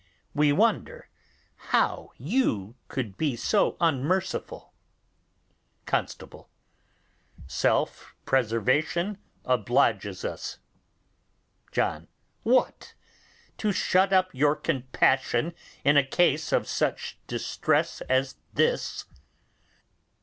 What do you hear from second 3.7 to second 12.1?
unmerciful! Constable. Self preservation obliges us. John.